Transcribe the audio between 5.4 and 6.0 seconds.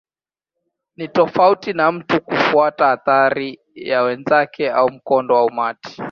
umati.